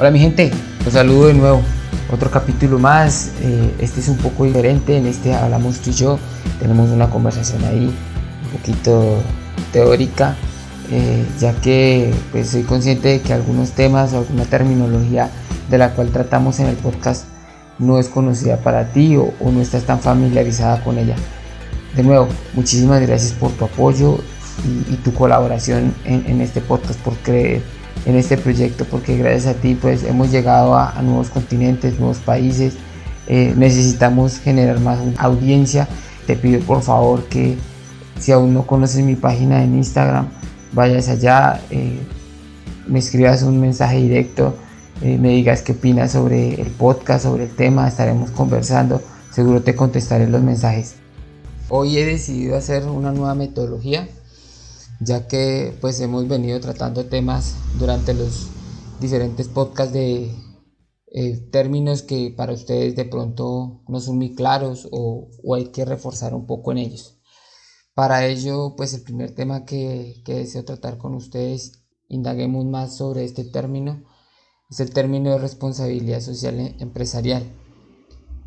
Hola 0.00 0.12
mi 0.12 0.20
gente, 0.20 0.52
los 0.84 0.94
saludo 0.94 1.26
de 1.26 1.34
nuevo. 1.34 1.60
Otro 2.12 2.30
capítulo 2.30 2.78
más. 2.78 3.32
Eh, 3.42 3.74
este 3.80 3.98
es 3.98 4.06
un 4.06 4.16
poco 4.16 4.44
diferente. 4.44 4.96
En 4.96 5.06
este 5.06 5.34
hablamos 5.34 5.80
tú 5.80 5.90
y 5.90 5.92
yo. 5.92 6.20
Tenemos 6.60 6.90
una 6.90 7.10
conversación 7.10 7.64
ahí 7.64 7.92
un 8.44 8.50
poquito 8.56 9.16
teórica. 9.72 10.36
Eh, 10.92 11.26
ya 11.40 11.52
que 11.54 12.14
pues, 12.30 12.50
soy 12.50 12.62
consciente 12.62 13.08
de 13.08 13.20
que 13.22 13.32
algunos 13.32 13.72
temas 13.72 14.12
o 14.12 14.18
alguna 14.18 14.44
terminología 14.44 15.30
de 15.68 15.78
la 15.78 15.90
cual 15.90 16.10
tratamos 16.10 16.60
en 16.60 16.68
el 16.68 16.76
podcast 16.76 17.24
no 17.80 17.98
es 17.98 18.08
conocida 18.08 18.58
para 18.58 18.92
ti 18.92 19.16
o, 19.16 19.32
no 19.50 19.60
estás 19.60 19.82
tan 19.82 19.98
familiarizada 19.98 20.84
con 20.84 20.96
ella. 20.98 21.16
De 21.96 22.04
nuevo, 22.04 22.28
muchísimas 22.54 23.04
gracias 23.04 23.32
por 23.32 23.50
tu 23.50 23.64
apoyo 23.64 24.20
y, 24.88 24.94
tu 24.98 25.12
colaboración 25.12 25.92
en, 26.04 26.40
este 26.40 26.60
podcast, 26.60 27.00
por 27.00 27.16
creer 27.16 27.62
en 28.08 28.16
este 28.16 28.36
proyecto, 28.36 28.84
porque 28.84 29.16
gracias 29.16 29.54
a 29.54 29.60
ti 29.60 29.76
pues 29.80 30.02
hemos 30.02 30.32
llegado 30.32 30.76
a, 30.76 31.00
nuevos 31.02 31.28
continentes, 31.28 31.98
nuevos 31.98 32.18
países. 32.18 32.74
Eh, 33.28 33.54
necesitamos 33.56 34.38
generar 34.40 34.80
más 34.80 34.98
audiencia. 35.18 35.86
Te 36.26 36.34
pido 36.34 36.60
por 36.60 36.82
favor 36.82 37.24
que 37.28 37.56
si 38.18 38.32
aún 38.32 38.52
no 38.52 38.66
conoces 38.66 39.04
mi 39.04 39.14
página 39.14 39.62
en 39.62 39.76
Instagram, 39.76 40.28
vayas 40.72 41.08
allá, 41.08 41.60
eh, 41.70 42.00
me 42.86 42.98
escribas 42.98 43.42
un 43.42 43.60
mensaje 43.60 43.98
directo 43.98 44.54
eh, 45.00 45.16
me 45.16 45.28
digas 45.28 45.62
qué 45.62 45.72
opinas 45.72 46.12
sobre 46.12 46.60
el 46.60 46.70
podcast, 46.70 47.24
sobre 47.24 47.44
el 47.44 47.54
tema, 47.54 47.86
estaremos 47.86 48.32
conversando, 48.32 49.00
seguro 49.30 49.62
te 49.62 49.76
contestaré 49.76 50.26
los 50.26 50.42
mensajes. 50.42 50.96
Hoy 51.68 51.98
he 51.98 52.04
decidido 52.04 52.56
hacer 52.56 52.84
una 52.84 53.12
nueva 53.12 53.36
metodología, 53.36 54.08
ya 55.00 55.28
que 55.28 55.76
pues 55.80 56.00
hemos 56.00 56.26
venido 56.28 56.58
tratando 56.60 57.06
temas 57.06 57.56
durante 57.78 58.14
los 58.14 58.48
diferentes 59.00 59.48
podcasts 59.48 59.92
de 59.92 60.34
eh, 61.06 61.36
términos 61.50 62.02
que 62.02 62.34
para 62.36 62.52
ustedes 62.52 62.96
de 62.96 63.04
pronto 63.04 63.82
no 63.88 64.00
son 64.00 64.18
muy 64.18 64.34
claros 64.34 64.88
o, 64.90 65.28
hay 65.54 65.66
que 65.66 65.84
reforzar 65.84 66.34
un 66.34 66.46
poco 66.46 66.72
en 66.72 66.78
ellos. 66.78 67.18
Para 67.94 68.26
ello, 68.26 68.74
pues 68.76 68.94
el 68.94 69.02
primer 69.02 69.34
tema 69.34 69.64
que, 69.64 70.22
que 70.24 70.34
deseo 70.34 70.64
tratar 70.64 70.98
con 70.98 71.14
ustedes, 71.14 71.84
indaguemos 72.08 72.64
más 72.64 72.96
sobre 72.96 73.24
este 73.24 73.44
término 73.44 74.04
es 74.70 74.80
el 74.80 74.90
término 74.90 75.30
de 75.30 75.38
responsabilidad 75.38 76.20
social 76.20 76.60
e- 76.60 76.76
empresarial. 76.78 77.42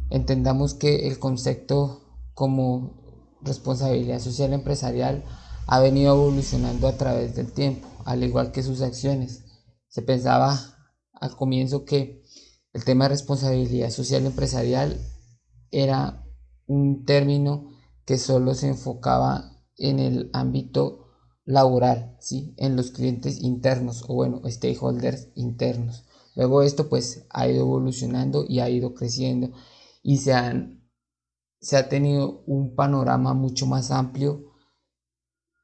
Entendamos 0.09 0.73
que 0.73 1.08
el 1.08 1.17
concepto 1.19 2.02
como 2.33 2.93
responsabilidad 3.41 4.19
social 4.19 4.53
empresarial 4.53 5.23
ha 5.72 5.80
venido 5.80 6.14
evolucionando 6.14 6.86
a 6.89 6.97
través 6.97 7.33
del 7.33 7.53
tiempo, 7.53 7.88
al 8.03 8.25
igual 8.25 8.52
que 8.52 8.61
sus 8.61 8.81
acciones. 8.81 9.45
Se 9.88 10.02
pensaba 10.02 10.59
al 11.14 11.33
comienzo 11.38 11.86
que 11.86 12.22
el 12.73 12.83
tema 12.83 13.05
de 13.05 13.11
responsabilidad 13.11 13.89
social 13.89 14.25
empresarial 14.25 14.99
era 15.72 16.25
un 16.67 17.05
término 17.05 17.72
que 18.03 18.17
solo 18.17 18.53
se 18.53 18.67
enfocaba 18.67 19.64
en 19.77 19.99
el 19.99 20.30
ámbito 20.33 21.08
laboral, 21.45 22.17
¿sí? 22.19 22.53
en 22.58 22.75
los 22.75 22.92
clientes 22.92 23.39
internos 23.39 24.03
o 24.09 24.16
bueno, 24.16 24.42
stakeholders 24.45 25.30
internos. 25.36 26.03
Luego 26.36 26.64
esto 26.64 26.89
pues 26.89 27.25
ha 27.30 27.47
ido 27.47 27.61
evolucionando 27.61 28.44
y 28.45 28.59
ha 28.59 28.69
ido 28.69 28.94
creciendo 28.94 29.53
y 30.03 30.17
se, 30.17 30.33
han, 30.33 30.83
se 31.61 31.77
ha 31.77 31.88
tenido 31.88 32.44
un 32.45 32.75
panorama 32.75 33.33
mucho 33.33 33.67
más 33.67 33.89
amplio 33.89 34.50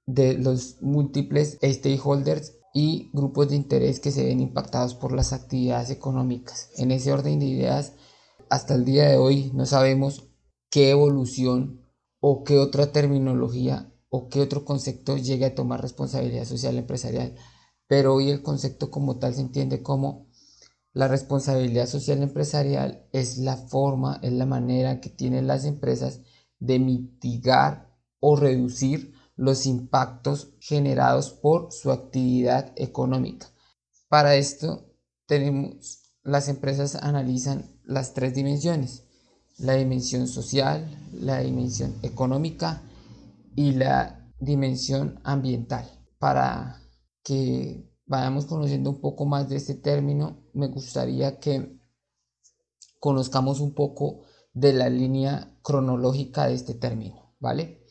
de 0.07 0.37
los 0.37 0.81
múltiples 0.81 1.59
stakeholders 1.61 2.53
y 2.73 3.09
grupos 3.13 3.49
de 3.49 3.57
interés 3.57 3.99
que 3.99 4.11
se 4.11 4.23
ven 4.23 4.39
impactados 4.39 4.95
por 4.95 5.11
las 5.11 5.33
actividades 5.33 5.89
económicas. 5.89 6.69
En 6.77 6.91
ese 6.91 7.11
orden 7.11 7.39
de 7.39 7.45
ideas, 7.45 7.93
hasta 8.49 8.73
el 8.73 8.85
día 8.85 9.07
de 9.09 9.17
hoy 9.17 9.51
no 9.53 9.65
sabemos 9.65 10.29
qué 10.69 10.91
evolución 10.91 11.85
o 12.19 12.43
qué 12.43 12.57
otra 12.57 12.91
terminología 12.91 13.93
o 14.09 14.29
qué 14.29 14.41
otro 14.41 14.63
concepto 14.63 15.17
llegue 15.17 15.45
a 15.45 15.55
tomar 15.55 15.81
responsabilidad 15.81 16.45
social 16.45 16.77
empresarial, 16.77 17.35
pero 17.87 18.15
hoy 18.15 18.29
el 18.29 18.41
concepto 18.41 18.89
como 18.89 19.19
tal 19.19 19.35
se 19.35 19.41
entiende 19.41 19.83
como 19.83 20.27
la 20.93 21.07
responsabilidad 21.07 21.87
social 21.87 22.23
empresarial 22.23 23.07
es 23.11 23.37
la 23.37 23.57
forma, 23.57 24.19
es 24.23 24.31
la 24.31 24.45
manera 24.45 25.01
que 25.01 25.09
tienen 25.09 25.47
las 25.47 25.65
empresas 25.65 26.21
de 26.59 26.79
mitigar 26.79 27.93
o 28.19 28.35
reducir 28.35 29.16
los 29.37 29.65
impactos 29.65 30.49
generados 30.59 31.31
por 31.31 31.71
su 31.71 31.91
actividad 31.91 32.73
económica. 32.75 33.47
Para 34.09 34.35
esto 34.35 34.85
tenemos 35.25 36.01
las 36.23 36.49
empresas 36.49 36.95
analizan 36.95 37.79
las 37.85 38.13
tres 38.13 38.35
dimensiones, 38.35 39.05
la 39.59 39.73
dimensión 39.73 40.27
social, 40.27 40.85
la 41.13 41.39
dimensión 41.39 41.95
económica 42.03 42.81
y 43.55 43.71
la 43.71 44.29
dimensión 44.39 45.21
ambiental. 45.23 45.89
Para 46.19 46.81
que 47.23 47.89
vayamos 48.05 48.45
conociendo 48.45 48.89
un 48.89 48.99
poco 48.99 49.25
más 49.25 49.47
de 49.47 49.55
este 49.55 49.75
término, 49.75 50.43
me 50.53 50.67
gustaría 50.67 51.39
que 51.39 51.79
conozcamos 52.99 53.61
un 53.61 53.73
poco 53.73 54.25
de 54.53 54.73
la 54.73 54.89
línea 54.89 55.57
cronológica 55.61 56.47
de 56.47 56.55
este 56.55 56.73
término, 56.73 57.35
¿vale? 57.39 57.86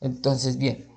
Entonces, 0.00 0.58
bien, 0.58 0.88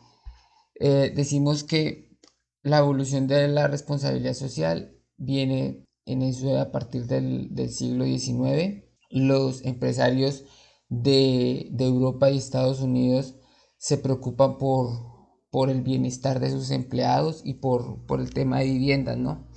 eh, 0.80 1.12
decimos 1.16 1.64
que 1.64 2.18
la 2.64 2.80
evolución 2.80 3.28
de 3.28 3.48
la 3.48 3.68
responsabilidad 3.68 4.34
social 4.34 4.96
viene 5.18 5.86
en 6.06 6.22
eso 6.22 6.60
a 6.60 6.72
partir 6.72 7.06
del, 7.08 7.70
siglo 7.70 8.06
XIX. 8.06 8.84
Los 9.10 9.64
empresarios 9.66 10.46
de, 10.90 11.72
Europa 11.80 12.30
y 12.32 12.38
Estados 12.38 12.82
Unidos 12.82 13.36
se 13.78 13.98
preocupan 13.98 14.58
por 14.58 15.12
por 15.52 15.70
el 15.70 15.82
bienestar 15.82 16.40
de 16.40 16.50
sus 16.50 16.72
empleados 16.72 17.42
y 17.44 17.56
por, 17.56 18.00
el 18.18 18.34
tema 18.34 18.60
de 18.60 18.66
viviendas, 18.66 19.18
¿no? 19.18 19.48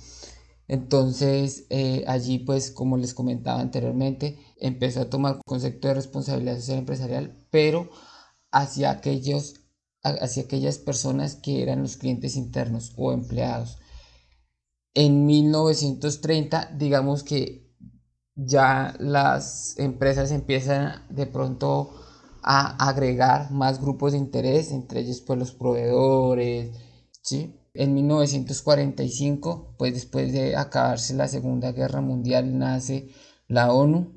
Entonces 0.67 1.67
eh, 1.69 2.03
allí 2.07 2.39
pues 2.39 2.71
como 2.71 2.97
les 2.97 3.13
comentaba 3.13 3.61
anteriormente 3.61 4.37
empezó 4.59 5.01
a 5.01 5.09
tomar 5.09 5.39
concepto 5.45 5.87
de 5.87 5.93
responsabilidad 5.93 6.57
social 6.57 6.79
empresarial 6.79 7.45
pero 7.51 7.89
hacia 8.55 8.89
aquellos 8.89 9.61
hacia 10.01 10.43
aquellas 10.43 10.77
personas 10.77 11.35
que 11.35 11.63
eran 11.63 11.81
los 11.81 11.97
clientes 11.97 12.35
internos 12.35 12.93
o 12.95 13.11
empleados. 13.11 13.79
En 14.93 15.25
1930 15.25 16.71
digamos 16.77 17.23
que 17.23 17.65
ya 18.35 18.95
las 18.99 19.77
empresas 19.77 20.31
empiezan 20.31 21.05
de 21.09 21.25
pronto 21.25 21.93
a 22.43 22.87
agregar 22.87 23.51
más 23.51 23.81
grupos 23.81 24.11
de 24.11 24.19
interés, 24.19 24.71
entre 24.71 25.01
ellos 25.01 25.21
pues 25.21 25.39
los 25.39 25.51
proveedores, 25.51 26.71
¿sí? 27.21 27.59
En 27.73 27.93
1945, 27.93 29.75
pues 29.77 29.93
después 29.93 30.31
de 30.31 30.55
acabarse 30.55 31.13
la 31.13 31.27
Segunda 31.27 31.71
Guerra 31.71 32.01
Mundial, 32.01 32.57
nace 32.57 33.09
la 33.47 33.73
ONU, 33.73 34.13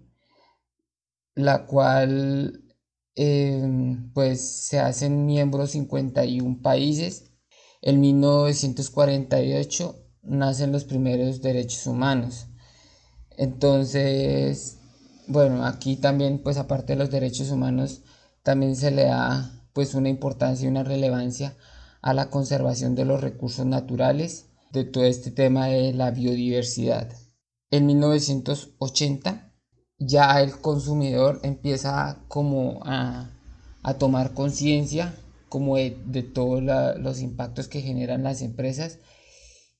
la 1.34 1.66
cual 1.66 2.67
em, 3.18 4.12
pues 4.12 4.40
se 4.40 4.78
hacen 4.78 5.26
miembros 5.26 5.72
51 5.72 6.62
países. 6.62 7.32
En 7.82 8.00
1948 8.00 9.96
nacen 10.22 10.70
los 10.70 10.84
primeros 10.84 11.42
derechos 11.42 11.86
humanos. 11.88 12.46
Entonces, 13.36 14.78
bueno, 15.26 15.66
aquí 15.66 15.96
también 15.96 16.42
pues 16.44 16.58
aparte 16.58 16.92
de 16.92 17.00
los 17.00 17.10
derechos 17.10 17.50
humanos 17.50 18.02
también 18.44 18.76
se 18.76 18.92
le 18.92 19.06
da 19.06 19.66
pues 19.72 19.94
una 19.94 20.08
importancia 20.08 20.66
y 20.66 20.70
una 20.70 20.84
relevancia 20.84 21.56
a 22.02 22.14
la 22.14 22.30
conservación 22.30 22.94
de 22.94 23.04
los 23.04 23.20
recursos 23.20 23.66
naturales, 23.66 24.46
de 24.72 24.84
todo 24.84 25.04
este 25.04 25.32
tema 25.32 25.66
de 25.66 25.92
la 25.92 26.12
biodiversidad. 26.12 27.12
En 27.70 27.86
1980 27.86 29.47
ya 29.98 30.40
el 30.40 30.52
consumidor 30.60 31.40
empieza 31.42 32.18
como 32.28 32.80
a, 32.84 33.30
tomar 33.98 34.34
conciencia 34.34 35.14
como 35.48 35.76
de, 35.76 36.22
todos 36.22 36.62
los 36.98 37.20
impactos 37.20 37.68
que 37.68 37.80
generan 37.80 38.22
las 38.22 38.42
empresas 38.42 38.98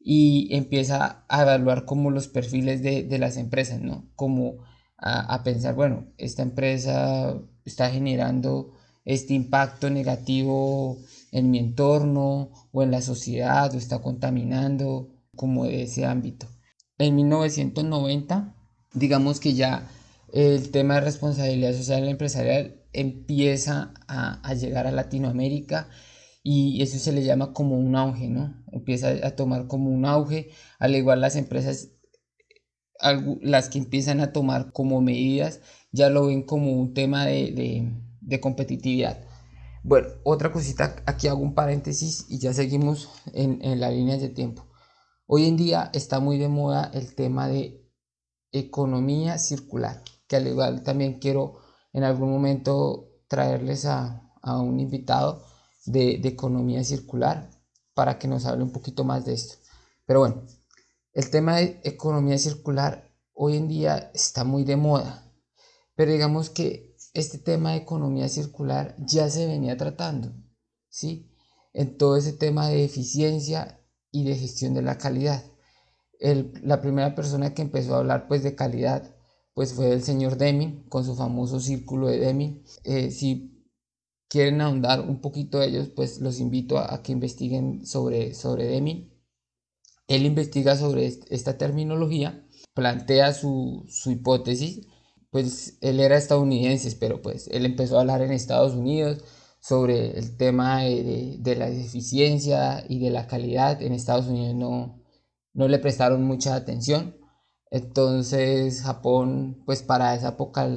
y 0.00 0.49
empieza 0.55 1.25
a 1.29 1.43
evaluar 1.43 1.85
como 1.85 2.11
los 2.11 2.26
perfiles 2.26 2.82
de, 2.82 3.19
las 3.19 3.37
empresas, 3.37 3.81
¿no? 3.81 4.09
Como 4.17 4.65
a, 4.97 5.35
a, 5.35 5.43
pensar, 5.44 5.75
bueno, 5.75 6.06
esta 6.17 6.43
empresa 6.43 7.38
está 7.65 7.91
generando 7.91 8.73
este 9.05 9.35
impacto 9.35 9.91
negativo 9.91 10.97
en 11.32 11.50
mi 11.50 11.59
entorno 11.59 12.50
o 12.73 12.82
en 12.82 12.91
la 12.91 13.03
sociedad 13.03 13.75
o 13.75 13.79
está 13.79 14.00
contaminando 14.00 15.09
como 15.37 15.65
de 15.65 15.82
ese 15.82 16.06
ámbito. 16.06 16.47
En 16.97 17.15
1990, 17.15 18.55
digamos 18.94 19.38
que 19.41 19.55
ya 19.55 19.87
el 20.33 20.71
tema 20.71 20.95
de 20.95 21.01
responsabilidad 21.03 21.73
social 21.75 22.09
empresarial 22.09 22.83
empieza 22.93 23.95
a, 24.09 24.55
llegar 24.55 24.87
a 24.87 24.93
Latinoamérica 24.93 25.89
y 26.43 26.83
eso 26.83 26.99
se 26.99 27.13
le 27.13 27.25
llama 27.25 27.53
como 27.53 27.79
un 27.79 27.97
auge, 27.97 28.29
¿no? 28.29 28.63
Empieza 28.73 29.11
a 29.27 29.33
tomar 29.33 29.67
como 29.67 29.91
un 29.91 30.05
auge, 30.05 30.51
al 30.79 30.95
igual 30.97 31.21
las 31.21 31.37
empresas 31.37 31.91
las 33.43 33.69
que 33.69 33.79
empiezan 33.79 34.21
a 34.21 34.33
tomar 34.33 34.73
como 34.73 35.01
medidas 35.01 35.61
ya 35.93 36.11
lo 36.11 36.27
ven 36.27 36.43
como 36.43 36.73
un 36.73 36.95
tema 36.95 37.27
de, 37.27 37.93
competitividad. 38.41 39.19
Bueno, 39.85 40.09
otra 40.25 40.53
cosita, 40.53 40.97
aquí 41.07 41.29
hago 41.29 41.41
un 41.41 41.55
paréntesis 41.55 42.27
y 42.29 42.39
ya 42.41 42.53
seguimos 42.53 43.09
en, 43.33 43.61
en 43.63 43.81
la 43.81 43.91
línea 43.91 44.17
de 44.17 44.29
tiempo. 44.29 44.67
Hoy 45.27 45.47
en 45.47 45.57
día 45.57 45.91
está 45.95 46.21
muy 46.21 46.39
de 46.39 46.49
moda 46.49 46.91
el 46.93 47.15
tema 47.15 47.49
de 47.49 47.89
economía 48.53 49.39
circular, 49.39 50.03
que 50.29 50.37
al 50.37 50.47
igual 50.47 50.83
también 50.83 51.19
quiero 51.19 51.59
en 51.93 52.05
algún 52.05 52.31
momento 52.31 53.09
traerles 53.29 53.87
a, 53.87 54.25
un 54.43 54.81
invitado 54.81 55.45
de, 55.85 56.21
economía 56.25 56.83
circular 56.85 57.51
para 57.93 58.19
que 58.19 58.29
nos 58.29 58.47
hable 58.47 58.63
un 58.63 58.73
poquito 58.73 59.05
más 59.05 59.25
de 59.25 59.35
esto. 59.35 59.57
Pero 60.07 60.21
bueno, 60.21 60.47
el 61.13 61.29
tema 61.31 61.57
de 61.57 61.81
economía 61.85 62.39
circular 62.39 63.11
hoy 63.35 63.57
en 63.57 63.69
día 63.69 64.11
está 64.15 64.45
muy 64.45 64.65
de 64.65 64.77
moda, 64.77 65.31
pero 65.95 66.13
digamos 66.13 66.49
que 66.49 66.97
este 67.13 67.39
tema 67.39 67.73
de 67.73 67.79
economía 67.79 68.29
circular 68.29 68.97
ya 68.99 69.29
se 69.29 69.47
venía 69.47 69.77
tratando, 69.77 70.33
¿sí? 70.89 71.31
En 71.75 71.99
todo 71.99 72.17
ese 72.17 72.33
tema 72.33 72.69
de 72.69 72.85
eficiencia 72.85 73.81
y 74.11 74.25
de 74.25 74.37
gestión 74.37 74.73
de 74.75 74.83
la 74.83 74.97
calidad. 74.99 75.43
la 76.21 76.81
primera 76.81 77.15
persona 77.15 77.55
que 77.55 77.63
empezó 77.63 77.95
a 77.95 77.99
hablar 77.99 78.29
pues 78.29 78.43
de 78.43 78.55
calidad 78.55 79.18
pues 79.58 79.75
fue 79.75 79.93
el 79.93 80.05
señor 80.05 80.37
Deming 80.37 80.84
con 80.88 81.05
su 81.05 81.16
famoso 81.16 81.58
círculo 81.58 82.06
de 82.06 82.20
Deming. 82.20 82.62
Eh, 82.84 83.10
si 83.10 83.66
quieren 84.28 84.60
ahondar 84.60 85.00
un 85.00 85.20
poquito 85.20 85.58
de 85.58 85.66
ellos, 85.66 85.88
pues 85.88 86.20
los 86.20 86.38
invito 86.38 86.78
a, 86.78 87.02
que 87.02 87.10
investiguen 87.10 87.84
sobre, 87.84 88.34
sobre 88.34 88.66
Deming. 88.66 89.12
Él 90.06 90.26
investiga 90.26 90.76
sobre 90.76 91.06
esta 91.06 91.58
terminología, 91.58 92.46
plantea 92.72 93.34
su, 93.34 93.84
su 93.88 94.12
hipótesis, 94.12 94.87
pues 95.31 95.76
él 95.81 95.99
era 95.99 96.16
estadounidense, 96.16 96.96
pero 97.00 97.20
pues 97.20 97.49
él 97.49 97.66
empezó 97.66 97.96
a 97.96 98.02
hablar 98.02 98.22
en 98.22 98.31
Estados 98.31 98.75
Unidos 98.75 99.25
sobre 99.58 100.16
el 100.16 100.37
tema 100.37 100.82
de, 100.84 101.37
de, 101.40 101.56
la 101.56 101.69
eficiencia 101.69 102.84
y 102.88 103.00
de 103.00 103.10
la 103.10 103.26
calidad. 103.26 103.82
En 103.82 103.93
Estados 103.93 104.28
Unidos 104.28 104.55
no, 104.55 105.02
no 105.52 105.66
le 105.66 105.81
prestaron 105.81 106.22
mucha 106.22 106.55
atención 106.55 107.18
entonces 107.70 108.82
Japón, 108.82 109.62
pues 109.67 109.82
para 109.82 110.15
esa 110.15 110.31
época 110.31 110.69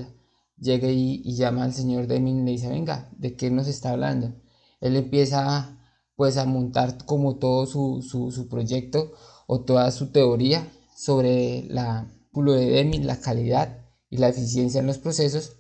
llega 0.57 0.89
y, 0.89 1.35
llama 1.35 1.63
al 1.63 1.73
señor 1.73 2.07
Deming 2.07 2.41
y 2.41 2.45
le 2.45 2.51
dice, 2.51 2.69
venga, 2.69 3.09
¿de 3.17 3.35
qué 3.35 3.49
nos 3.49 3.67
está 3.67 3.91
hablando? 3.91 4.33
Él 4.79 4.95
empieza 4.95 5.77
pues 6.15 6.37
a 6.37 6.45
montar 6.45 7.05
como 7.05 7.37
todo 7.37 7.65
su, 7.65 8.01
su, 8.03 8.47
proyecto 8.47 9.13
o 9.47 9.61
toda 9.61 9.91
su 9.91 10.11
teoría 10.11 10.71
sobre 10.95 11.63
la 11.63 12.07
de 12.33 12.65
Deming, 12.69 13.07
la 13.07 13.19
calidad 13.19 13.85
y 14.09 14.17
la 14.17 14.29
eficiencia 14.29 14.79
en 14.79 14.87
los 14.87 14.99
procesos 14.99 15.53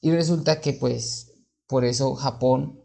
y 0.00 0.10
resulta 0.10 0.60
que 0.60 0.72
pues 0.72 1.32
por 1.66 1.84
eso 1.84 2.14
Japón 2.14 2.80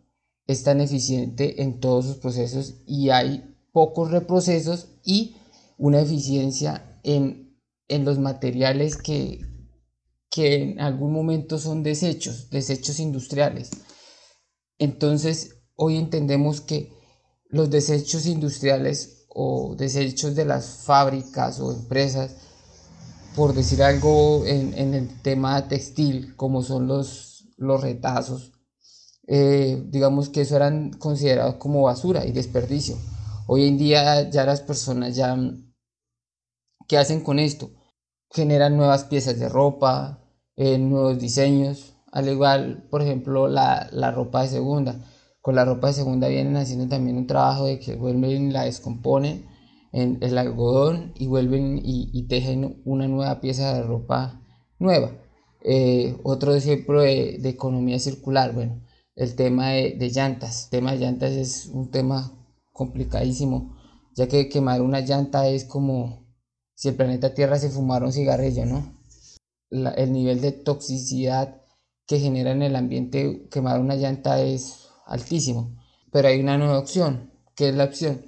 es 0.47 0.63
tan 0.63 0.81
eficiente 0.81 1.61
en 1.61 1.79
todos 1.79 2.05
sus 2.05 2.17
procesos 2.17 2.75
y 2.85 3.09
hay 3.09 3.55
pocos 3.71 4.11
reprocesos 4.11 4.87
y 5.03 5.35
una 5.77 6.01
eficiencia 6.01 6.99
en 7.03 7.50
en 7.91 8.05
los 8.05 8.19
materiales 8.19 8.95
que, 8.95 9.45
que 10.29 10.63
en 10.63 10.79
algún 10.79 11.11
momento 11.11 11.59
son 11.59 11.83
desechos, 11.83 12.49
desechos 12.49 12.99
industriales. 12.99 13.69
Entonces, 14.79 15.57
hoy 15.75 15.97
entendemos 15.97 16.61
que 16.61 16.93
los 17.49 17.69
desechos 17.69 18.25
industriales 18.25 19.25
o 19.27 19.75
desechos 19.77 20.35
de 20.35 20.45
las 20.45 20.65
fábricas 20.85 21.59
o 21.59 21.73
empresas, 21.73 22.37
por 23.35 23.53
decir 23.53 23.83
algo 23.83 24.45
en, 24.45 24.93
el 24.93 25.21
tema 25.21 25.67
textil, 25.67 26.35
como 26.37 26.63
son 26.63 26.87
los, 26.87 27.49
los 27.57 27.81
retazos, 27.81 28.53
eh, 29.27 29.83
digamos 29.89 30.29
que 30.29 30.41
eso 30.41 30.55
eran 30.55 30.91
considerados 30.91 31.55
como 31.55 31.83
basura 31.83 32.25
y 32.25 32.31
desperdicio. 32.31 32.97
Hoy 33.47 33.67
en 33.67 33.77
día 33.77 34.29
ya 34.29 34.45
las 34.45 34.61
personas 34.61 35.15
ya, 35.15 35.37
¿qué 36.87 36.97
hacen 36.97 37.21
con 37.21 37.37
esto? 37.37 37.71
Generan 38.31 38.77
nuevas 38.77 39.05
piezas 39.05 39.37
de 39.39 39.49
ropa, 39.49 40.19
eh, 40.55 40.77
nuevos 40.77 41.19
diseños, 41.19 41.95
al 42.11 42.29
igual, 42.29 42.87
por 42.89 43.01
ejemplo, 43.01 43.47
la, 43.47 43.89
ropa 44.13 44.43
de 44.43 44.49
segunda. 44.49 45.05
Con 45.41 45.55
la 45.55 45.65
ropa 45.65 45.87
de 45.87 45.93
segunda 45.93 46.27
vienen 46.27 46.57
haciendo 46.57 46.87
también 46.87 47.17
un 47.17 47.27
trabajo 47.27 47.65
de 47.65 47.79
que 47.79 47.95
vuelven 47.95 48.49
y 48.49 48.51
la 48.51 48.63
descomponen 48.63 49.45
en 49.91 50.17
el 50.21 50.37
algodón 50.37 51.13
y 51.15 51.27
vuelven 51.27 51.79
y, 51.83 52.27
tejen 52.27 52.81
una 52.85 53.07
nueva 53.07 53.41
pieza 53.41 53.73
de 53.73 53.83
ropa 53.83 54.41
nueva. 54.79 55.11
Eh, 55.63 56.17
otro 56.23 56.53
ejemplo 56.53 57.01
de, 57.01 57.39
economía 57.43 57.99
circular, 57.99 58.53
bueno, 58.53 58.81
el 59.15 59.35
tema 59.35 59.69
de, 59.69 59.95
de, 59.97 60.09
llantas. 60.09 60.65
El 60.65 60.69
tema 60.71 60.91
de 60.93 60.99
llantas 60.99 61.31
es 61.31 61.67
un 61.67 61.91
tema 61.91 62.31
complicadísimo, 62.71 63.77
ya 64.15 64.27
que 64.27 64.49
quemar 64.49 64.81
una 64.81 65.01
llanta 65.01 65.47
es 65.47 65.65
como 65.65 66.21
si 66.81 66.87
el 66.87 66.95
planeta 66.95 67.35
Tierra 67.35 67.59
se 67.59 67.69
fumara 67.69 68.07
un 68.07 68.11
cigarrillo, 68.11 68.65
¿no? 68.65 68.97
el 69.69 70.11
nivel 70.11 70.41
de 70.41 70.51
toxicidad 70.51 71.61
que 72.07 72.17
genera 72.17 72.53
en 72.53 72.63
el 72.63 72.75
ambiente 72.75 73.47
quemar 73.51 73.79
una 73.79 73.95
llanta 73.95 74.41
es 74.41 74.87
altísimo. 75.05 75.77
Pero 76.11 76.29
hay 76.29 76.39
una 76.39 76.57
nueva 76.57 76.79
opción, 76.79 77.33
que 77.53 77.69
es 77.69 77.75
la 77.75 77.83
opción 77.83 78.25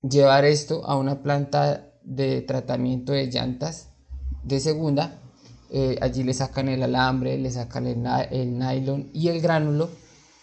llevar 0.00 0.46
esto 0.46 0.86
a 0.86 0.96
una 0.96 1.22
planta 1.22 1.92
de 2.02 2.40
tratamiento 2.40 3.12
de 3.12 3.26
llantas 3.26 3.90
de 4.42 4.58
segunda. 4.58 5.20
Eh, 5.68 5.98
allí 6.00 6.22
le 6.22 6.32
sacan 6.32 6.70
el 6.70 6.82
alambre, 6.82 7.36
le 7.36 7.50
sacan 7.50 7.86
el, 7.86 8.58
nylon 8.58 9.10
y 9.12 9.28
el 9.28 9.42
gránulo, 9.42 9.90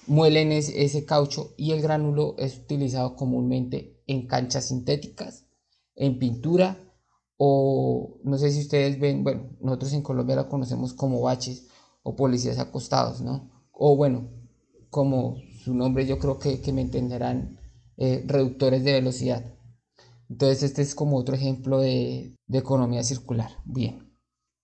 muelen 0.06 0.52
ese 0.52 1.04
caucho 1.04 1.56
y 1.58 1.72
el 1.72 1.82
gránulo 1.82 2.36
es 2.38 2.60
utilizado 2.60 3.16
comúnmente 3.16 4.04
en 4.06 4.28
canchas 4.28 4.66
sintéticas, 4.66 5.48
en 5.96 6.20
pintura 6.20 6.84
o 7.38 8.20
no 8.24 8.38
sé 8.38 8.52
si 8.52 8.62
ustedes 8.62 9.00
ven, 9.00 9.24
bueno, 9.24 9.50
nosotros 9.62 9.94
en 9.94 10.02
Colombia 10.02 10.36
lo 10.36 10.50
conocemos 10.50 10.94
como 10.94 11.22
baches 11.22 11.68
o 12.04 12.16
policías 12.16 12.60
acostados, 12.60 13.22
¿no? 13.22 13.50
O 13.72 13.96
bueno, 13.96 14.28
como 14.90 15.38
su 15.64 15.74
nombre 15.74 16.06
yo 16.08 16.18
creo 16.20 16.40
que, 16.40 16.60
me 16.74 16.82
entenderán, 16.82 17.60
eh, 17.98 18.24
reductores 18.26 18.84
de 18.84 18.94
velocidad. 18.94 19.46
Entonces 20.30 20.64
este 20.64 20.82
es 20.82 20.96
como 20.96 21.18
otro 21.18 21.36
ejemplo 21.36 21.80
de, 21.80 22.36
economía 22.52 23.04
circular. 23.04 23.52
Bien, 23.66 24.12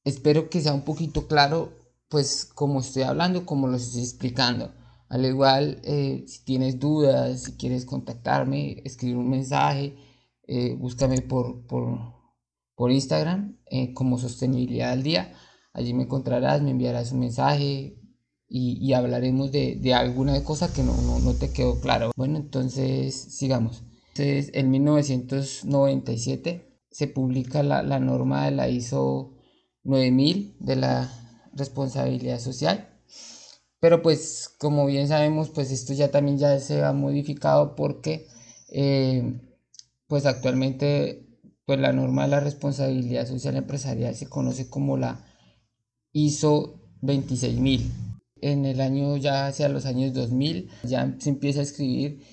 espero 0.03 0.49
que 0.49 0.61
sea 0.61 0.73
un 0.73 0.83
poquito 0.83 1.27
claro, 1.27 1.73
pues 2.09 2.45
como 2.45 2.79
estoy 2.79 3.03
hablando, 3.03 3.45
como 3.45 3.67
lo 3.67 3.77
estoy 3.77 4.01
explicando. 4.01 4.73
Al 5.09 5.25
igual, 5.25 5.79
eh, 5.83 6.23
si 6.27 6.43
tienes 6.43 6.79
dudas, 6.79 7.43
si 7.43 7.53
quieres 7.53 7.85
contactarme, 7.85 8.81
escribir 8.83 9.17
un 9.17 9.29
mensaje, 9.29 9.95
eh, 10.47 10.75
búscame 10.75 11.21
por, 11.21 11.65
por 11.67 12.12
por 12.75 12.91
Instagram 12.91 13.57
eh, 13.67 13.93
como 13.93 14.17
sostenibilidad 14.17 14.91
al 14.91 15.03
día. 15.03 15.33
Allí 15.73 15.93
me 15.93 16.03
encontrarás, 16.03 16.61
me 16.61 16.71
enviarás 16.71 17.11
un 17.11 17.19
mensaje 17.19 17.97
y, 18.47 18.93
hablaremos 18.93 19.51
de, 19.51 19.77
de, 19.81 19.95
alguna 19.95 20.43
cosa 20.43 20.71
que 20.71 20.83
no, 20.83 20.93
no, 21.21 21.33
te 21.33 21.51
quedó 21.51 21.79
claro. 21.79 22.11
Bueno, 22.15 22.37
entonces 22.37 23.15
sigamos. 23.15 23.81
Entonces, 24.09 24.51
en 24.53 24.69
1997 24.69 26.79
se 26.91 27.07
publica 27.07 27.63
la, 27.63 27.81
la 27.81 27.99
norma 27.99 28.45
de 28.45 28.51
la 28.51 28.69
ISO 28.69 29.33
9000 29.83 30.55
de 30.59 30.75
la 30.75 31.11
responsabilidad 31.53 32.39
social. 32.39 32.89
Pero 33.79 34.01
pues 34.01 34.49
como 34.59 34.85
bien 34.85 35.07
sabemos, 35.07 35.49
pues 35.49 35.71
esto 35.71 35.93
ya 35.93 36.09
también 36.09 36.37
ya 36.37 36.59
se 36.59 36.83
ha 36.83 36.93
modificado 36.93 37.75
porque 37.75 38.27
eh, 38.71 39.41
pues 40.07 40.25
actualmente 40.25 41.22
pues 41.65 41.79
la 41.79 41.93
norma 41.93 42.23
de 42.23 42.29
la 42.29 42.39
responsabilidad 42.39 43.27
social 43.27 43.55
empresarial 43.55 44.15
se 44.15 44.29
conoce 44.29 44.69
como 44.69 44.97
la 44.97 45.25
ISO 46.11 46.81
26000. 47.01 47.91
En 48.41 48.65
el 48.65 48.81
año 48.81 49.15
ya 49.17 49.47
hacia 49.47 49.69
los 49.69 49.85
años 49.85 50.13
2000 50.13 50.69
ya 50.83 51.15
se 51.19 51.29
empieza 51.29 51.61
a 51.61 51.63
escribir, 51.63 52.23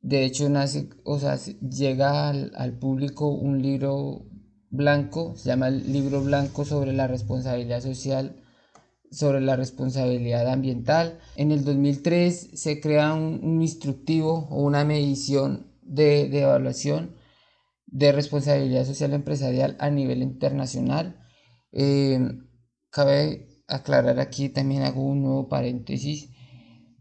de 0.00 0.24
hecho 0.24 0.48
nace, 0.48 0.88
o 1.04 1.18
sea, 1.18 1.36
llega 1.36 2.28
al, 2.28 2.52
al 2.56 2.78
público 2.78 3.28
un 3.28 3.60
libro 3.60 4.24
blanco, 4.70 5.34
se 5.36 5.50
llama 5.50 5.68
el 5.68 5.92
libro 5.92 6.22
blanco 6.22 6.64
sobre 6.64 6.92
la 6.92 7.06
responsabilidad 7.06 7.82
social 7.82 8.42
sobre 9.12 9.42
la 9.42 9.56
responsabilidad 9.56 10.48
ambiental. 10.48 11.18
En 11.36 11.52
el 11.52 11.64
2003 11.64 12.50
se 12.54 12.80
crea 12.80 13.12
un, 13.12 13.60
instructivo 13.60 14.48
o 14.50 14.62
una 14.62 14.84
medición 14.84 15.66
de, 15.82 16.28
de 16.28 16.40
evaluación 16.40 17.14
de 17.92 18.10
responsabilidad 18.10 18.86
social 18.86 19.12
empresarial 19.12 19.76
a 19.78 19.90
nivel 19.90 20.22
internacional. 20.22 21.20
Eh, 21.72 22.18
cabe 22.90 23.62
aclarar 23.68 24.18
aquí, 24.18 24.48
también 24.48 24.82
hago 24.82 25.02
un 25.02 25.22
nuevo 25.22 25.48
paréntesis. 25.48 26.30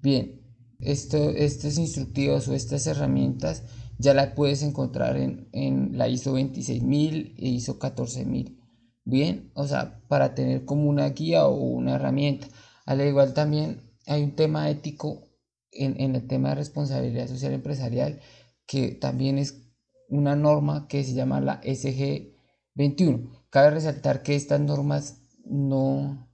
Bien, 0.02 0.42
esto, 0.80 1.30
estos 1.30 1.78
instructivos 1.78 2.48
o 2.48 2.54
estas 2.54 2.88
herramientas 2.88 3.64
ya 3.98 4.14
las 4.14 4.34
puedes 4.34 4.64
encontrar 4.64 5.16
en, 5.18 5.98
la 5.98 6.10
ISO 6.10 6.34
26000 6.34 7.36
e 7.38 7.48
ISO 7.48 7.80
14000. 7.80 8.60
Bien, 9.06 9.52
o 9.56 9.68
sea, 9.68 10.02
para 10.08 10.36
tener 10.36 10.66
como 10.66 10.90
una 10.90 11.10
guía 11.10 11.46
o 11.48 11.56
una 11.56 11.96
herramienta. 11.96 12.48
Al 12.86 13.02
igual 13.02 13.34
también 13.34 13.82
hay 14.08 14.24
un 14.24 14.36
tema 14.36 14.70
ético 14.70 15.24
en, 15.72 16.00
en 16.02 16.16
el 16.16 16.28
tema 16.28 16.50
de 16.50 16.56
responsabilidad 16.56 17.28
social 17.28 17.54
empresarial 17.54 18.20
que 18.66 18.92
también 18.92 19.38
es 19.38 19.71
una 20.12 20.36
norma 20.36 20.88
que 20.88 21.04
se 21.04 21.14
llama 21.14 21.42
la 21.42 21.62
SG 21.64 22.34
21. 22.76 23.32
Cabe 23.50 23.72
resaltar 23.72 24.22
que 24.22 24.36
estas 24.36 24.60
normas 24.60 25.22
no, 25.46 26.30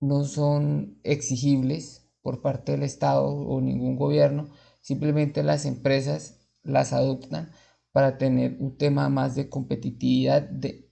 no 0.00 0.24
son 0.24 0.98
exigibles 1.02 2.06
por 2.20 2.42
parte 2.42 2.72
del 2.72 2.82
Estado 2.82 3.26
o 3.26 3.60
ningún 3.60 3.96
gobierno, 3.96 4.48
simplemente 4.80 5.42
las 5.42 5.64
empresas 5.64 6.40
las 6.62 6.92
adoptan 6.92 7.50
para 7.92 8.18
tener 8.18 8.56
un 8.58 8.76
tema 8.76 9.08
más 9.08 9.34
de 9.36 9.48
competitividad 9.48 10.42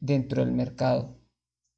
dentro 0.01 0.45
del 0.45 0.55
mercado. 0.55 1.19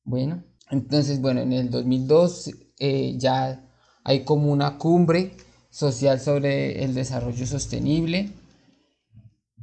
Bueno, 0.05 0.45
entonces, 0.71 1.21
bueno, 1.21 1.41
en 1.41 1.53
el 1.53 1.71
2002 1.71 2.51
eh, 2.79 3.17
ya 3.19 3.69
hay 4.05 4.25
como 4.25 4.53
una 4.53 4.79
cumbre 4.79 5.33
social 5.71 6.21
sobre 6.21 6.85
el 6.85 6.95
desarrollo 6.95 7.47
sostenible. 7.47 8.31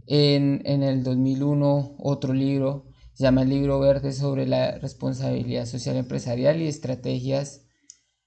En, 0.07 0.61
en 0.65 0.83
el 0.83 1.03
2001 1.03 1.95
otro 1.99 2.33
libro 2.33 2.85
se 3.13 3.23
llama 3.23 3.43
el 3.43 3.49
libro 3.49 3.79
verde 3.79 4.11
sobre 4.11 4.47
la 4.47 4.77
responsabilidad 4.79 5.65
social 5.65 5.95
empresarial 5.95 6.61
y 6.61 6.67
estrategias 6.67 7.61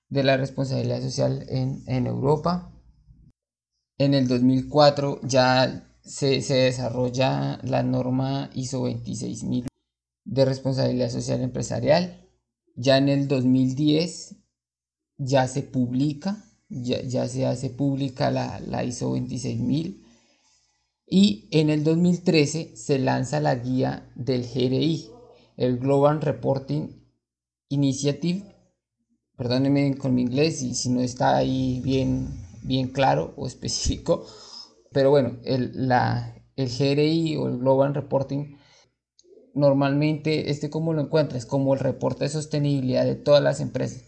de 0.08 0.22
la 0.22 0.36
responsabilidad 0.36 1.02
social 1.02 1.44
en, 1.48 1.82
en 1.86 2.06
Europa. 2.06 2.72
En 3.98 4.14
el 4.14 4.28
2004 4.28 5.20
ya 5.24 5.86
se, 6.02 6.40
desarrolla 6.40 7.58
la 7.64 7.82
norma 7.82 8.50
ISO 8.54 8.86
26000 8.86 9.66
de 10.24 10.44
responsabilidad 10.44 11.10
social 11.10 11.40
empresarial. 11.40 12.28
Ya 12.76 12.98
en 12.98 13.08
el 13.08 13.26
2010 13.26 14.36
ya 15.18 15.48
se 15.48 15.62
publica, 15.62 16.44
ya, 16.68 17.28
se 17.28 17.46
hace 17.46 17.70
pública 17.70 18.30
la, 18.30 18.60
la 18.60 18.84
ISO 18.84 19.10
26000 19.10 20.05
y 21.06 21.48
en 21.52 21.70
el 21.70 21.84
2013 21.84 22.76
se 22.76 22.98
lanza 22.98 23.40
la 23.40 23.54
guía 23.54 24.10
del 24.16 24.42
GRI, 24.42 25.08
el 25.56 25.78
Global 25.78 26.20
Reporting 26.20 26.88
Initiative. 27.68 28.42
Perdónenme 29.36 29.96
con 29.96 30.14
mi 30.14 30.22
inglés 30.22 30.58
si 30.58 30.88
no 30.88 31.00
está 31.00 31.36
ahí 31.36 31.80
bien, 31.84 32.28
bien 32.62 32.88
claro 32.88 33.34
o 33.36 33.46
específico, 33.46 34.26
pero 34.92 35.10
bueno, 35.10 35.36
el, 35.44 35.88
la, 35.88 36.34
el 36.56 36.68
GRI 36.68 37.36
o 37.36 37.48
el 37.48 37.58
Global 37.58 37.94
Reporting, 37.94 38.56
normalmente, 39.54 40.50
este 40.50 40.70
como 40.70 40.92
lo 40.92 41.02
encuentras, 41.02 41.46
como 41.46 41.74
el 41.74 41.80
reporte 41.80 42.24
de 42.24 42.30
sostenibilidad 42.30 43.04
de 43.04 43.14
todas 43.14 43.42
las 43.42 43.60
empresas. 43.60 44.04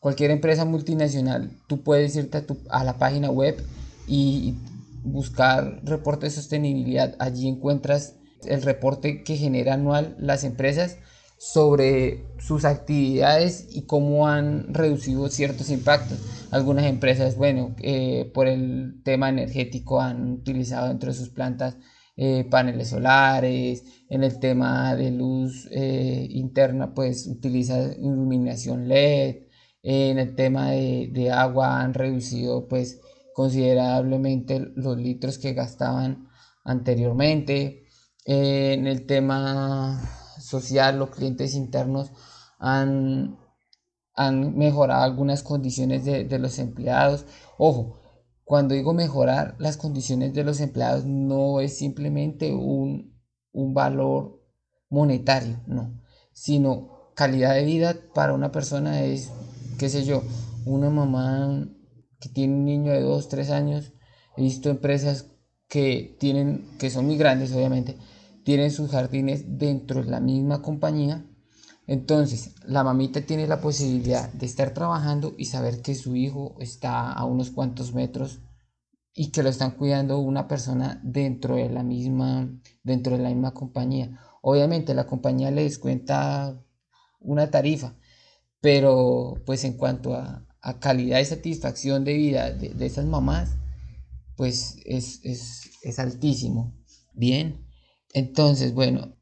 Cualquier 0.00 0.32
empresa 0.32 0.64
multinacional, 0.64 1.56
tú 1.68 1.84
puedes 1.84 2.16
irte 2.16 2.44
a 2.70 2.82
la 2.82 2.98
página 2.98 3.30
web 3.30 3.62
y 4.08 4.54
buscar 5.02 5.80
reporte 5.84 6.26
de 6.26 6.30
sostenibilidad. 6.30 7.16
Allí 7.18 7.48
encuentras 7.48 8.16
el 8.44 8.62
reporte 8.62 9.22
que 9.22 9.36
genera 9.36 9.74
anual 9.74 10.16
las 10.18 10.44
empresas 10.44 10.98
sobre 11.38 12.24
sus 12.38 12.64
actividades 12.64 13.66
y 13.72 13.82
cómo 13.82 14.28
han 14.28 14.72
reducido 14.72 15.28
ciertos 15.28 15.70
impactos. 15.70 16.18
Algunas 16.52 16.86
empresas, 16.86 17.36
bueno, 17.36 17.74
eh, 17.82 18.30
por 18.32 18.46
el 18.46 19.02
tema 19.04 19.28
energético 19.28 20.00
han 20.00 20.34
utilizado 20.34 20.86
dentro 20.88 21.10
de 21.10 21.18
sus 21.18 21.30
plantas 21.30 21.76
eh, 22.16 22.44
paneles 22.48 22.90
solares, 22.90 23.84
en 24.08 24.22
el 24.22 24.38
tema 24.38 24.94
de 24.94 25.10
luz 25.10 25.66
eh, 25.72 26.28
interna, 26.30 26.94
pues 26.94 27.26
utiliza 27.26 27.92
iluminación 27.96 28.86
LED, 28.86 29.46
en 29.82 30.18
el 30.18 30.36
tema 30.36 30.70
de, 30.70 31.08
de, 31.12 31.32
agua 31.32 31.80
han 31.80 31.94
reducido 31.94 32.68
pues 32.68 33.00
considerablemente 33.34 34.72
los 34.76 34.96
litros 34.96 35.38
que 35.38 35.54
gastaban 35.54 36.28
anteriormente, 36.64 37.82
en 38.24 38.86
el 38.86 39.06
tema 39.06 40.00
social, 40.38 40.98
los 40.98 41.10
clientes 41.10 41.54
internos 41.54 42.12
han, 42.58 43.38
han 44.14 44.56
mejorado 44.56 45.02
algunas 45.02 45.42
condiciones 45.42 46.04
de, 46.04 46.38
los 46.38 46.58
empleados. 46.58 47.24
Ojo, 47.58 47.98
cuando 48.44 48.74
digo 48.74 48.92
mejorar 48.92 49.56
las 49.58 49.76
condiciones 49.76 50.34
de 50.34 50.44
los 50.44 50.60
empleados 50.60 51.04
no 51.04 51.60
es 51.60 51.76
simplemente 51.76 52.52
un, 52.54 53.18
un 53.52 53.74
valor 53.74 54.40
monetario, 54.88 55.60
no, 55.66 56.00
sino 56.32 57.12
calidad 57.14 57.54
de 57.54 57.64
vida 57.64 57.96
para 58.14 58.34
una 58.34 58.52
persona 58.52 59.02
es, 59.02 59.30
qué 59.78 59.88
sé 59.88 60.04
yo, 60.04 60.22
una 60.64 60.90
mamá 60.90 61.66
que 62.22 62.28
tiene 62.28 62.54
un 62.54 62.64
niño 62.64 62.92
de 62.92 63.00
2, 63.02 63.28
3 63.28 63.50
años. 63.50 63.92
He 64.36 64.42
visto 64.42 64.70
empresas 64.70 65.26
que 65.68 66.16
tienen, 66.20 66.64
que 66.78 66.88
son 66.88 67.06
muy 67.06 67.16
grandes 67.16 67.52
obviamente, 67.52 67.96
tienen 68.44 68.70
sus 68.70 68.90
jardines 68.90 69.58
dentro 69.58 70.02
de 70.04 70.10
la 70.10 70.20
misma 70.20 70.62
compañía. 70.62 71.26
Entonces, 71.86 72.54
la 72.64 72.84
mamita 72.84 73.22
tiene 73.22 73.48
la 73.48 73.60
posibilidad 73.60 74.32
de 74.32 74.46
estar 74.46 74.72
trabajando 74.72 75.34
y 75.36 75.46
saber 75.46 75.82
que 75.82 75.96
su 75.96 76.14
hijo 76.14 76.54
está 76.60 77.12
a 77.12 77.24
unos 77.24 77.50
cuantos 77.50 77.92
metros 77.92 78.40
y 79.14 79.32
que 79.32 79.42
lo 79.42 79.48
están 79.48 79.72
cuidando 79.72 80.20
una 80.20 80.46
persona 80.46 81.00
dentro 81.02 81.56
de 81.56 81.68
la 81.68 81.82
misma 81.82 82.48
dentro 82.84 83.16
de 83.16 83.22
la 83.22 83.30
misma 83.30 83.52
compañía. 83.52 84.20
Obviamente 84.42 84.94
la 84.94 85.06
compañía 85.06 85.50
le 85.50 85.64
descuenta 85.64 86.56
una 87.20 87.50
tarifa, 87.50 87.96
pero 88.60 89.34
pues 89.44 89.64
en 89.64 89.76
cuanto 89.76 90.14
a, 90.14 90.46
calidad 90.80 91.20
y 91.20 91.24
satisfacción 91.24 92.04
de 92.04 92.14
vida 92.14 92.50
de, 92.52 92.70
de 92.70 92.86
esas 92.86 93.04
mamás, 93.04 93.50
pues 94.36 94.76
es, 94.84 95.20
es, 95.24 95.70
es 95.82 95.98
altísimo. 95.98 96.74
Bien, 97.14 97.66
entonces, 98.12 98.72
bueno, 98.72 99.16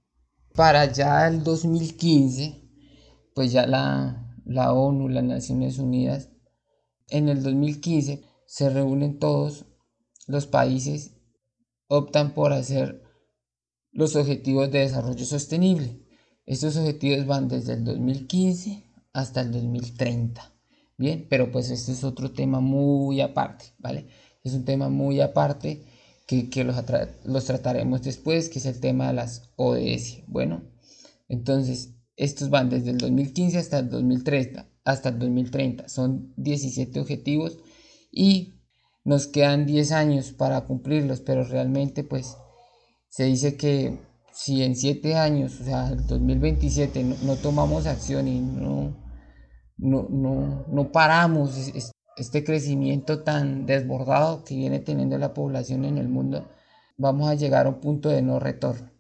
para 0.55 0.93
ya 0.93 1.27
el 1.29 1.43
2015, 1.43 2.61
pues 3.35 3.53
ya 3.53 3.67
la, 3.67 4.37
la 4.45 4.73
ONU, 4.73 5.09
las 5.09 5.25
Naciones 5.25 5.79
Unidas, 5.79 6.31
en 7.09 7.29
el 7.29 7.43
2015 7.43 8.23
se 8.47 8.71
reúnen 8.71 9.19
todos 9.19 9.67
los 10.27 10.47
países, 10.47 11.13
optan 11.89 12.35
por 12.35 12.53
hacer 12.53 13.03
los 13.93 14.15
objetivos 14.17 14.71
de 14.71 14.81
desarrollo 14.81 15.25
sostenible. 15.25 16.07
Estos 16.47 16.77
objetivos 16.77 17.27
van 17.27 17.49
desde 17.49 17.75
el 17.75 17.85
2015 17.85 18.85
hasta 19.13 19.41
el 19.41 19.53
2030. 19.53 20.60
Bien, 21.01 21.27
pero 21.31 21.51
pues 21.51 21.71
este 21.71 21.93
es 21.93 22.05
otro 22.05 22.31
tema 22.31 22.61
muy 22.61 23.23
aparte, 23.23 23.73
¿vale? 23.79 24.09
Es 24.45 24.53
un 24.53 24.67
tema 24.67 24.91
muy 24.91 25.23
aparte 25.23 25.83
que, 26.27 26.63
los, 26.63 26.77
los, 27.25 27.45
trataremos 27.47 28.03
después, 28.03 28.51
que 28.51 28.59
es 28.59 28.67
el 28.67 28.81
tema 28.81 29.07
de 29.07 29.15
las 29.15 29.51
ODS. 29.57 30.19
Bueno, 30.27 30.61
entonces 31.27 31.95
estos 32.17 32.51
van 32.51 32.69
desde 32.69 32.91
el 32.91 32.99
2015 32.99 33.57
hasta 33.57 33.79
el 33.79 33.89
2030. 33.89 34.69
Hasta 34.85 35.09
el 35.09 35.19
2030. 35.19 35.89
Son 35.89 36.35
17 36.37 37.01
objetivos 37.01 37.57
y 38.13 38.61
nos 39.03 39.27
quedan 39.27 39.65
10 39.65 39.93
años 39.93 40.33
para 40.33 40.67
cumplirlos, 40.67 41.23
pero 41.23 41.45
realmente 41.45 42.05
pues 42.05 42.37
se 43.09 43.25
dice 43.25 43.57
que 43.57 43.99
si 44.35 44.63
en 44.63 44.77
7 44.77 45.15
años, 45.15 45.59
o 45.63 45.65
sea, 45.65 45.89
el 45.89 46.07
2027, 46.07 47.05
no, 47.05 47.17
no 47.23 47.37
tomamos 47.37 47.87
acción 47.87 48.29
y 48.29 48.41
no, 48.41 49.10
no, 49.81 50.07
no, 50.11 50.67
no 50.69 50.93
paramos 50.93 51.57
este 52.17 52.45
crecimiento 52.45 53.23
tan 53.23 53.67
desbordado 53.67 54.45
que 54.45 54.55
viene 54.55 54.79
teniendo 54.81 55.19
la 55.19 55.33
población 55.33 55.85
en 55.85 55.99
el 55.99 56.09
mundo, 56.09 56.49
vamos 56.97 57.29
a 57.29 57.35
llegar 57.35 57.67
a 57.67 57.71
un 57.71 57.81
punto 57.81 58.09
de 58.09 58.23
no 58.23 58.39
retorno. 58.39 58.91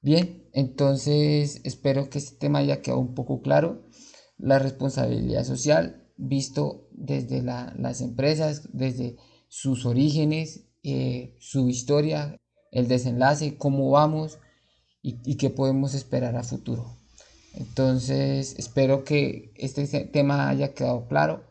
Bien, 0.00 0.48
entonces 0.52 1.60
espero 1.64 2.10
que 2.10 2.18
este 2.18 2.36
tema 2.36 2.58
haya 2.58 2.82
quedado 2.82 3.00
un 3.00 3.14
poco 3.14 3.40
claro. 3.42 3.82
La 4.36 4.58
responsabilidad 4.58 5.44
social, 5.44 6.08
visto 6.16 6.88
desde 6.90 7.42
las 7.42 8.00
empresas, 8.00 8.68
desde 8.72 9.16
sus 9.48 9.86
orígenes, 9.86 10.66
eh, 10.82 11.36
su 11.38 11.68
historia, 11.68 12.36
el 12.72 12.88
desenlace, 12.88 13.56
cómo 13.56 13.90
vamos 13.90 14.40
y, 15.00 15.20
y 15.24 15.36
qué 15.36 15.50
podemos 15.50 15.94
esperar 15.94 16.34
a 16.36 16.42
futuro. 16.42 17.01
Entonces 17.54 18.54
espero 18.58 19.04
que 19.04 19.52
este 19.56 19.86
tema 20.06 20.48
haya 20.48 20.74
quedado 20.74 21.06
claro 21.06 21.44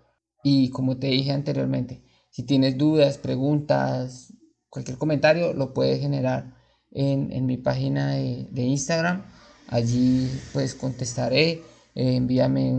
y 0.43 0.69
como 0.69 0.97
te 0.97 1.07
dije 1.07 1.31
anteriormente, 1.31 2.03
si 2.29 2.43
tienes 2.43 2.77
dudas, 2.77 3.17
preguntas, 3.17 4.33
cualquier 4.69 4.97
comentario, 4.97 5.53
lo 5.53 5.73
puedes 5.73 5.99
generar 5.99 6.55
en, 6.91 7.45
mi 7.45 7.57
página 7.57 8.13
de, 8.13 8.63
Instagram. 8.63 9.23
Allí 9.67 10.29
pues 10.53 10.73
contestaré, 10.73 11.61
eh, 11.95 12.15
envíame 12.15 12.71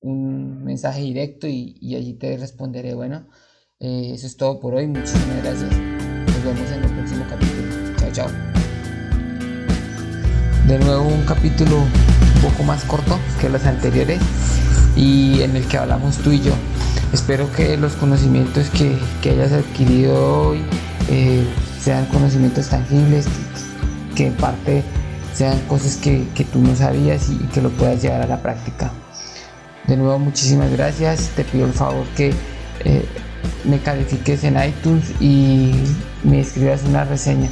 un, 0.00 0.64
mensaje 0.64 1.02
directo 1.02 1.46
y, 1.46 1.94
allí 1.94 2.14
te 2.14 2.36
responderé. 2.36 2.94
Bueno, 2.94 3.28
eh, 3.78 4.10
eso 4.14 4.26
es 4.26 4.36
todo 4.36 4.58
por 4.58 4.74
hoy. 4.74 4.86
Muchísimas 4.86 5.42
gracias. 5.42 5.70
Nos 5.70 6.44
vemos 6.44 6.72
en 6.72 6.84
el 6.84 6.94
próximo 6.94 7.24
capítulo. 7.28 7.96
Chao, 7.98 8.12
chao. 8.12 8.51
De 10.66 10.78
nuevo 10.78 11.08
un 11.08 11.22
capítulo 11.22 11.76
un 11.78 12.42
poco 12.42 12.62
más 12.62 12.84
corto 12.84 13.18
que 13.40 13.48
los 13.48 13.64
anteriores 13.64 14.20
y 14.96 15.42
en 15.42 15.56
el 15.56 15.66
que 15.66 15.78
hablamos 15.78 16.18
tú 16.18 16.32
y 16.32 16.40
yo. 16.40 16.52
Espero 17.12 17.50
que 17.52 17.76
los 17.76 17.94
conocimientos 17.94 18.70
que, 18.70 18.98
hayas 19.30 19.52
adquirido 19.52 20.48
hoy 20.48 20.62
eh, 21.10 21.44
sean 21.80 22.06
conocimientos 22.06 22.68
tangibles, 22.68 23.26
que, 24.14 24.28
en 24.28 24.34
parte 24.34 24.82
sean 25.34 25.58
cosas 25.68 25.96
que, 25.96 26.26
tú 26.52 26.60
no 26.60 26.74
sabías 26.76 27.28
y, 27.28 27.36
que 27.52 27.60
lo 27.60 27.70
puedas 27.70 28.00
llevar 28.00 28.22
a 28.22 28.26
la 28.26 28.40
práctica. 28.40 28.92
De 29.86 29.96
nuevo, 29.96 30.18
muchísimas 30.18 30.70
gracias. 30.70 31.30
Te 31.34 31.44
pido 31.44 31.66
el 31.66 31.72
favor 31.72 32.06
que 32.16 32.32
eh, 32.84 33.04
me 33.64 33.78
califiques 33.80 34.44
en 34.44 34.56
iTunes 34.62 35.12
y 35.20 35.72
me 36.22 36.40
escribas 36.40 36.82
una 36.84 37.04
reseña. 37.04 37.48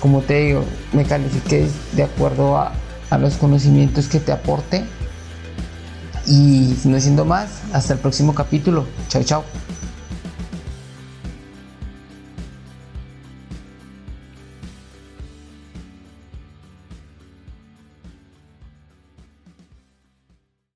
Como 0.00 0.20
te 0.20 0.40
digo, 0.40 0.64
me 0.92 1.04
califiques 1.04 1.70
de 1.92 2.04
acuerdo 2.04 2.58
a, 2.58 2.72
los 3.18 3.34
conocimientos 3.34 4.08
que 4.08 4.20
te 4.20 4.32
aporte. 4.32 4.84
Y 6.26 6.76
no 6.84 7.00
siendo 7.00 7.24
más, 7.24 7.48
hasta 7.72 7.94
el 7.94 8.00
próximo 8.00 8.34
capítulo. 8.34 8.86
Chao, 9.08 9.22
chao. 9.22 9.44